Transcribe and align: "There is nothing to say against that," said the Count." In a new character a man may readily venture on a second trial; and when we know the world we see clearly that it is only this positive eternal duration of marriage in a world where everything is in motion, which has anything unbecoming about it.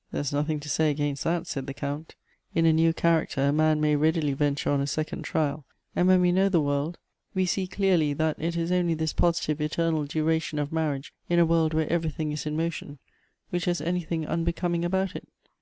"There 0.12 0.20
is 0.20 0.34
nothing 0.34 0.60
to 0.60 0.68
say 0.68 0.90
against 0.90 1.24
that," 1.24 1.46
said 1.46 1.66
the 1.66 1.72
Count." 1.72 2.14
In 2.54 2.66
a 2.66 2.74
new 2.74 2.92
character 2.92 3.40
a 3.44 3.52
man 3.54 3.80
may 3.80 3.96
readily 3.96 4.34
venture 4.34 4.68
on 4.68 4.82
a 4.82 4.86
second 4.86 5.22
trial; 5.22 5.64
and 5.96 6.06
when 6.06 6.20
we 6.20 6.30
know 6.30 6.50
the 6.50 6.60
world 6.60 6.98
we 7.32 7.46
see 7.46 7.66
clearly 7.66 8.12
that 8.12 8.36
it 8.38 8.54
is 8.54 8.70
only 8.70 8.92
this 8.92 9.14
positive 9.14 9.62
eternal 9.62 10.04
duration 10.04 10.58
of 10.58 10.74
marriage 10.74 11.14
in 11.30 11.38
a 11.38 11.46
world 11.46 11.72
where 11.72 11.90
everything 11.90 12.32
is 12.32 12.44
in 12.44 12.54
motion, 12.54 12.98
which 13.48 13.64
has 13.64 13.80
anything 13.80 14.26
unbecoming 14.26 14.84
about 14.84 15.16
it. 15.16 15.26